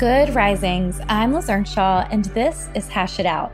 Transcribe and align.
Good 0.00 0.34
risings. 0.34 0.98
I'm 1.10 1.34
Liz 1.34 1.50
Earnshaw, 1.50 2.08
and 2.10 2.24
this 2.24 2.70
is 2.74 2.88
Hash 2.88 3.18
It 3.18 3.26
Out. 3.26 3.52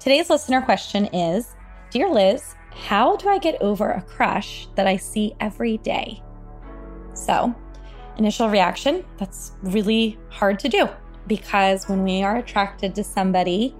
Today's 0.00 0.30
listener 0.30 0.62
question 0.62 1.04
is 1.12 1.54
Dear 1.90 2.08
Liz, 2.08 2.54
how 2.70 3.14
do 3.16 3.28
I 3.28 3.36
get 3.36 3.60
over 3.60 3.90
a 3.90 4.00
crush 4.00 4.68
that 4.74 4.86
I 4.86 4.96
see 4.96 5.34
every 5.38 5.76
day? 5.76 6.22
So, 7.12 7.54
initial 8.16 8.48
reaction 8.48 9.04
that's 9.18 9.52
really 9.62 10.18
hard 10.30 10.58
to 10.60 10.70
do 10.70 10.88
because 11.26 11.90
when 11.90 12.04
we 12.04 12.22
are 12.22 12.38
attracted 12.38 12.94
to 12.94 13.04
somebody, 13.04 13.74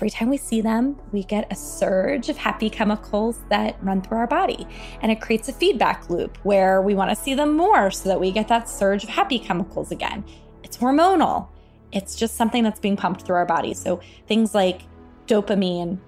every 0.00 0.08
time 0.08 0.30
we 0.30 0.38
see 0.38 0.62
them, 0.62 0.98
we 1.12 1.22
get 1.22 1.46
a 1.52 1.54
surge 1.54 2.30
of 2.30 2.36
happy 2.38 2.70
chemicals 2.70 3.38
that 3.50 3.76
run 3.84 4.00
through 4.00 4.16
our 4.16 4.26
body. 4.26 4.66
And 5.02 5.12
it 5.12 5.20
creates 5.20 5.46
a 5.50 5.52
feedback 5.52 6.08
loop 6.08 6.38
where 6.38 6.80
we 6.80 6.94
want 6.94 7.10
to 7.10 7.16
see 7.16 7.34
them 7.34 7.54
more 7.54 7.90
so 7.90 8.08
that 8.08 8.18
we 8.18 8.32
get 8.32 8.48
that 8.48 8.66
surge 8.66 9.04
of 9.04 9.10
happy 9.10 9.38
chemicals 9.38 9.90
again. 9.90 10.24
It's 10.62 10.78
hormonal, 10.78 11.48
it's 11.92 12.16
just 12.16 12.36
something 12.36 12.64
that's 12.64 12.80
being 12.80 12.96
pumped 12.96 13.26
through 13.26 13.36
our 13.36 13.44
body. 13.44 13.74
So 13.74 14.00
things 14.26 14.54
like 14.54 14.84
dopamine, 15.26 15.98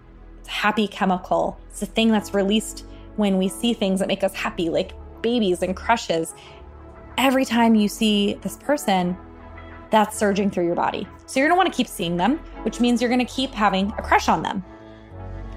it's 0.41 0.49
a 0.49 0.53
happy 0.53 0.89
chemical, 0.89 1.61
it's 1.69 1.83
a 1.83 1.87
thing 1.87 2.11
that's 2.11 2.33
released 2.33 2.87
when 3.17 3.37
we 3.37 3.47
see 3.47 3.75
things 3.75 4.01
that 4.01 4.09
make 4.09 4.25
us 4.25 4.33
happy, 4.33 4.71
like 4.71 4.95
babies 5.21 5.63
and 5.63 5.77
crushes. 5.77 6.33
Every 7.19 7.45
time 7.45 7.75
you 7.75 7.89
see 7.89 8.39
this 8.41 8.57
person, 8.57 9.19
that's 9.93 10.17
surging 10.17 10.51
through 10.51 10.67
your 10.67 10.75
body. 10.75 11.07
So 11.27 11.39
you're 11.39 11.49
gonna 11.49 11.59
wanna 11.59 11.71
keep 11.71 11.87
seeing 11.87 12.17
them, 12.17 12.39
which 12.65 12.81
means 12.81 13.01
you're 13.01 13.11
gonna 13.11 13.25
keep 13.25 13.53
having 13.53 13.93
a 13.99 14.03
crush 14.03 14.29
on 14.29 14.43
them. 14.43 14.65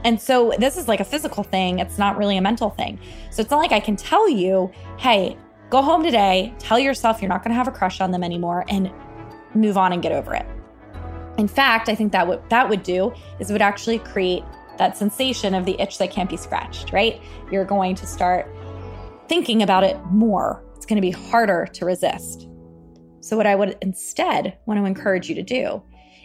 And 0.04 0.22
so 0.22 0.54
this 0.60 0.78
is 0.78 0.88
like 0.88 1.00
a 1.00 1.06
physical 1.06 1.42
thing, 1.44 1.80
it's 1.80 1.98
not 1.98 2.18
really 2.18 2.38
a 2.38 2.42
mental 2.42 2.70
thing. 2.70 3.00
So 3.32 3.42
it's 3.42 3.50
not 3.50 3.58
like 3.58 3.72
I 3.72 3.80
can 3.80 3.96
tell 3.96 4.30
you, 4.30 4.70
hey, 5.00 5.38
go 5.72 5.82
home 5.82 6.04
today, 6.04 6.54
tell 6.60 6.78
yourself 6.78 7.22
you're 7.22 7.30
not 7.30 7.44
gonna 7.44 7.56
have 7.56 7.68
a 7.68 7.72
crush 7.72 8.02
on 8.02 8.12
them 8.12 8.24
anymore, 8.24 8.66
and 8.70 8.92
move 9.56 9.78
on 9.78 9.94
and 9.94 10.04
get 10.04 10.12
over 10.12 10.36
it. 10.36 10.46
In 11.38 11.48
fact, 11.48 11.90
I 11.90 11.96
think 11.96 12.12
that 12.12 12.28
what 12.28 12.50
that 12.50 12.70
would 12.70 12.84
do 12.84 13.14
is 13.40 13.50
it 13.50 13.54
would 13.54 13.62
actually 13.62 14.00
create 14.00 14.44
that 14.78 14.98
sensation 14.98 15.54
of 15.54 15.66
the 15.66 15.80
itch 15.82 15.98
that 15.98 16.12
can't 16.12 16.30
be 16.30 16.38
scratched, 16.38 16.92
right? 16.92 17.22
You're 17.52 17.66
going 17.66 17.96
to 17.96 18.06
start 18.06 18.50
thinking 19.28 19.64
about 19.64 19.84
it 19.84 19.98
more. 20.06 20.64
It's 20.76 20.86
going 20.86 20.98
to 20.98 21.02
be 21.02 21.12
harder 21.12 21.66
to 21.74 21.86
resist. 21.86 22.50
So, 23.26 23.36
what 23.36 23.48
I 23.48 23.56
would 23.56 23.76
instead 23.82 24.56
want 24.68 24.80
to 24.80 24.86
encourage 24.86 25.30
you 25.30 25.34
to 25.34 25.42
do 25.42 25.82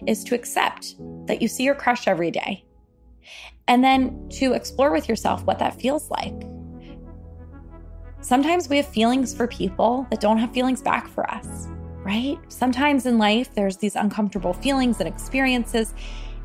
is 0.06 0.23
to 0.25 0.34
accept 0.34 0.97
that 1.29 1.41
you 1.41 1.48
see 1.48 1.62
your 1.62 1.75
crush 1.75 2.06
every 2.06 2.31
day 2.31 2.62
and 3.69 3.83
then 3.83 4.29
to 4.33 4.53
explore 4.53 4.93
with 4.93 5.09
yourself 5.09 5.43
what 5.45 5.59
that 5.61 5.81
feels 5.81 6.11
like. 6.11 6.34
Sometimes 8.21 8.69
we 8.69 8.77
have 8.77 8.87
feelings 8.87 9.34
for 9.34 9.47
people 9.47 10.06
that 10.11 10.21
don't 10.21 10.37
have 10.37 10.53
feelings 10.53 10.83
back 10.83 11.09
for 11.09 11.28
us, 11.31 11.69
right? 12.05 12.39
Sometimes 12.48 13.06
in 13.06 13.17
life, 13.17 13.55
there's 13.55 13.78
these 13.78 13.97
uncomfortable 13.97 14.53
feelings 14.53 15.00
and 15.00 15.09
experiences. 15.09 15.94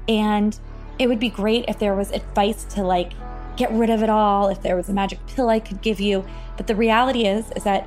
And 0.07 0.57
it 0.99 1.07
would 1.07 1.19
be 1.19 1.27
great 1.27 1.65
if 1.67 1.79
there 1.79 1.95
was 1.95 2.11
advice 2.11 2.63
to 2.75 2.81
like 2.81 3.11
get 3.57 3.73
rid 3.73 3.89
of 3.89 4.03
it 4.03 4.09
all, 4.09 4.47
if 4.47 4.61
there 4.61 4.77
was 4.77 4.87
a 4.87 4.93
magic 4.93 5.19
pill 5.27 5.49
I 5.49 5.59
could 5.59 5.81
give 5.81 5.99
you. 5.99 6.25
But 6.55 6.67
the 6.67 6.75
reality 6.77 7.25
is, 7.25 7.51
is 7.57 7.65
that 7.65 7.85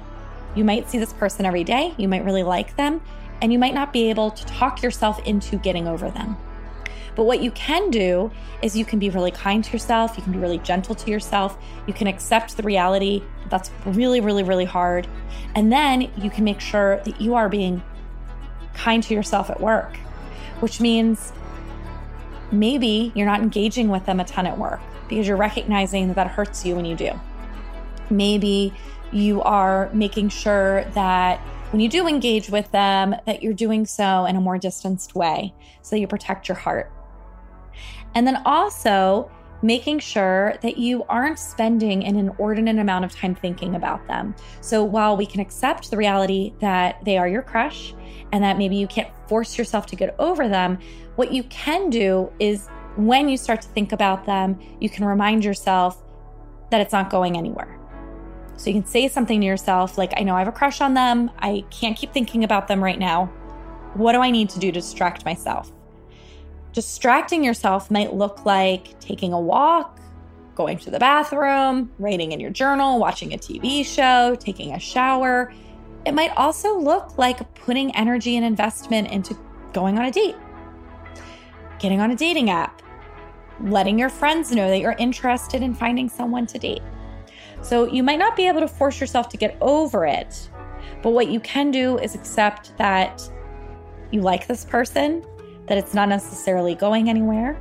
you 0.54 0.64
might 0.64 0.88
see 0.90 0.98
this 0.98 1.12
person 1.12 1.46
every 1.46 1.64
day, 1.64 1.94
you 1.96 2.08
might 2.08 2.24
really 2.24 2.42
like 2.42 2.76
them, 2.76 3.00
and 3.40 3.52
you 3.52 3.58
might 3.58 3.74
not 3.74 3.92
be 3.92 4.10
able 4.10 4.30
to 4.30 4.44
talk 4.46 4.82
yourself 4.82 5.24
into 5.26 5.56
getting 5.56 5.86
over 5.86 6.10
them. 6.10 6.36
But 7.14 7.24
what 7.24 7.42
you 7.42 7.50
can 7.50 7.90
do 7.90 8.30
is 8.62 8.76
you 8.76 8.84
can 8.84 9.00
be 9.00 9.10
really 9.10 9.32
kind 9.32 9.64
to 9.64 9.72
yourself, 9.72 10.16
you 10.16 10.22
can 10.22 10.32
be 10.32 10.38
really 10.38 10.58
gentle 10.58 10.94
to 10.94 11.10
yourself, 11.10 11.58
you 11.86 11.92
can 11.92 12.06
accept 12.06 12.56
the 12.56 12.62
reality 12.62 13.24
that's 13.48 13.72
really, 13.84 14.20
really, 14.20 14.44
really 14.44 14.64
hard. 14.64 15.08
And 15.56 15.72
then 15.72 16.12
you 16.16 16.30
can 16.30 16.44
make 16.44 16.60
sure 16.60 17.00
that 17.04 17.20
you 17.20 17.34
are 17.34 17.48
being 17.48 17.82
kind 18.74 19.02
to 19.02 19.14
yourself 19.14 19.50
at 19.50 19.60
work, 19.60 19.96
which 20.60 20.80
means 20.80 21.32
maybe 22.52 23.10
you're 23.16 23.26
not 23.26 23.40
engaging 23.40 23.88
with 23.88 24.06
them 24.06 24.20
a 24.20 24.24
ton 24.24 24.46
at 24.46 24.56
work 24.56 24.80
because 25.08 25.26
you're 25.26 25.36
recognizing 25.36 26.06
that 26.06 26.14
that 26.14 26.28
hurts 26.28 26.64
you 26.64 26.76
when 26.76 26.84
you 26.84 26.94
do. 26.94 27.18
Maybe 28.10 28.72
you 29.12 29.42
are 29.42 29.90
making 29.92 30.28
sure 30.28 30.84
that 30.94 31.40
when 31.70 31.80
you 31.80 31.88
do 31.88 32.06
engage 32.06 32.48
with 32.50 32.70
them 32.72 33.14
that 33.26 33.42
you're 33.42 33.52
doing 33.52 33.84
so 33.84 34.24
in 34.24 34.36
a 34.36 34.40
more 34.40 34.58
distanced 34.58 35.14
way 35.14 35.54
so 35.82 35.96
you 35.96 36.06
protect 36.06 36.48
your 36.48 36.56
heart. 36.56 36.92
And 38.14 38.26
then 38.26 38.40
also 38.44 39.30
making 39.60 39.98
sure 39.98 40.54
that 40.62 40.78
you 40.78 41.04
aren't 41.08 41.38
spending 41.38 42.04
an 42.04 42.16
inordinate 42.16 42.78
amount 42.78 43.04
of 43.04 43.12
time 43.12 43.34
thinking 43.34 43.74
about 43.74 44.06
them. 44.06 44.34
So 44.60 44.84
while 44.84 45.16
we 45.16 45.26
can 45.26 45.40
accept 45.40 45.90
the 45.90 45.96
reality 45.96 46.54
that 46.60 47.04
they 47.04 47.18
are 47.18 47.28
your 47.28 47.42
crush 47.42 47.92
and 48.32 48.42
that 48.44 48.58
maybe 48.58 48.76
you 48.76 48.86
can't 48.86 49.08
force 49.28 49.58
yourself 49.58 49.86
to 49.86 49.96
get 49.96 50.14
over 50.18 50.48
them 50.48 50.78
what 51.16 51.32
you 51.32 51.42
can 51.44 51.90
do 51.90 52.32
is 52.38 52.68
when 52.96 53.28
you 53.28 53.36
start 53.36 53.60
to 53.60 53.68
think 53.68 53.92
about 53.92 54.24
them 54.24 54.58
you 54.80 54.88
can 54.88 55.04
remind 55.04 55.44
yourself 55.44 56.02
that 56.70 56.80
it's 56.80 56.92
not 56.92 57.10
going 57.10 57.36
anywhere 57.36 57.77
so 58.58 58.70
you 58.70 58.74
can 58.74 58.86
say 58.86 59.06
something 59.06 59.40
to 59.40 59.46
yourself 59.46 59.96
like, 59.96 60.12
I 60.16 60.24
know 60.24 60.34
I 60.34 60.40
have 60.40 60.48
a 60.48 60.52
crush 60.52 60.80
on 60.80 60.94
them. 60.94 61.30
I 61.38 61.64
can't 61.70 61.96
keep 61.96 62.12
thinking 62.12 62.42
about 62.42 62.66
them 62.66 62.82
right 62.82 62.98
now. 62.98 63.26
What 63.94 64.12
do 64.12 64.18
I 64.18 64.32
need 64.32 64.50
to 64.50 64.58
do 64.58 64.72
to 64.72 64.80
distract 64.80 65.24
myself? 65.24 65.70
Distracting 66.72 67.44
yourself 67.44 67.88
might 67.88 68.14
look 68.14 68.44
like 68.44 68.98
taking 68.98 69.32
a 69.32 69.40
walk, 69.40 70.00
going 70.56 70.76
to 70.78 70.90
the 70.90 70.98
bathroom, 70.98 71.92
writing 72.00 72.32
in 72.32 72.40
your 72.40 72.50
journal, 72.50 72.98
watching 72.98 73.32
a 73.32 73.38
TV 73.38 73.86
show, 73.86 74.34
taking 74.34 74.74
a 74.74 74.80
shower. 74.80 75.52
It 76.04 76.12
might 76.12 76.36
also 76.36 76.76
look 76.80 77.16
like 77.16 77.54
putting 77.54 77.94
energy 77.94 78.36
and 78.36 78.44
investment 78.44 79.12
into 79.12 79.38
going 79.72 80.00
on 80.00 80.06
a 80.06 80.10
date, 80.10 80.36
getting 81.78 82.00
on 82.00 82.10
a 82.10 82.16
dating 82.16 82.50
app, 82.50 82.82
letting 83.60 84.00
your 84.00 84.08
friends 84.08 84.50
know 84.50 84.68
that 84.68 84.80
you're 84.80 84.96
interested 84.98 85.62
in 85.62 85.74
finding 85.74 86.08
someone 86.08 86.44
to 86.48 86.58
date. 86.58 86.82
So 87.62 87.86
you 87.86 88.02
might 88.02 88.18
not 88.18 88.36
be 88.36 88.48
able 88.48 88.60
to 88.60 88.68
force 88.68 89.00
yourself 89.00 89.28
to 89.30 89.36
get 89.36 89.56
over 89.60 90.06
it, 90.06 90.48
but 91.02 91.10
what 91.10 91.28
you 91.28 91.40
can 91.40 91.70
do 91.70 91.98
is 91.98 92.14
accept 92.14 92.76
that 92.78 93.28
you 94.10 94.20
like 94.20 94.46
this 94.46 94.64
person, 94.64 95.24
that 95.66 95.76
it's 95.76 95.92
not 95.92 96.08
necessarily 96.08 96.74
going 96.74 97.10
anywhere, 97.10 97.60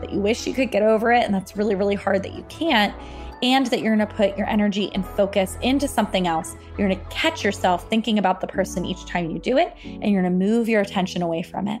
that 0.00 0.12
you 0.12 0.20
wish 0.20 0.46
you 0.46 0.54
could 0.54 0.70
get 0.70 0.82
over 0.82 1.12
it, 1.12 1.24
and 1.24 1.34
that's 1.34 1.56
really, 1.56 1.74
really 1.74 1.94
hard 1.94 2.22
that 2.22 2.34
you 2.34 2.44
can't, 2.48 2.94
and 3.42 3.66
that 3.66 3.80
you're 3.80 3.96
gonna 3.96 4.06
put 4.06 4.38
your 4.38 4.48
energy 4.48 4.90
and 4.94 5.04
focus 5.04 5.58
into 5.62 5.88
something 5.88 6.28
else. 6.28 6.54
You're 6.78 6.88
gonna 6.88 7.04
catch 7.10 7.42
yourself 7.42 7.88
thinking 7.90 8.18
about 8.18 8.40
the 8.40 8.46
person 8.46 8.84
each 8.84 9.04
time 9.06 9.30
you 9.30 9.38
do 9.38 9.58
it, 9.58 9.74
and 9.84 10.04
you're 10.04 10.22
gonna 10.22 10.34
move 10.34 10.68
your 10.68 10.80
attention 10.80 11.22
away 11.22 11.42
from 11.42 11.66
it. 11.66 11.80